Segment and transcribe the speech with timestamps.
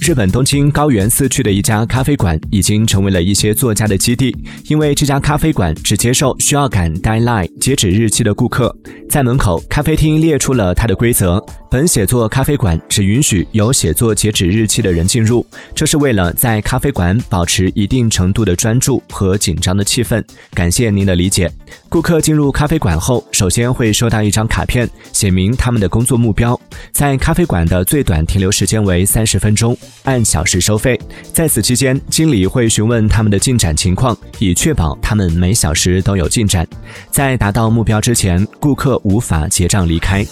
[0.00, 4.36] 日本东京高原寺区的一家咖啡馆已经成为了一些作家的基地，
[4.68, 8.74] 因为这家咖啡馆只接受需要赶 deadline 截止日期的顾客。
[9.08, 15.44] 在门口，咖啡厅列出了它的规则：本写作咖啡馆只允许有写作截止日期的人进入，
[15.74, 20.22] 这是为了在咖啡馆保持一定程度的专注和紧张的气氛。
[20.54, 21.50] 感谢您的理解。
[21.88, 26.58] 顾客进入咖啡馆后，首先会收到一张卡片，写明他们的工作目标。
[26.96, 30.98] 在咖啡馆的最短停留时间为三十分钟，按小时收费。
[31.30, 36.66] 在此期间，经理会询问他们的进展情况，以确保他们每小时都有进展。
[37.10, 40.24] 在达到目标之前，顾客无法结账离开。